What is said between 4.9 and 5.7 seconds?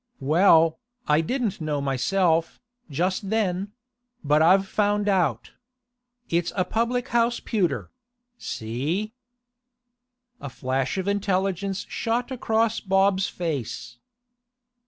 out.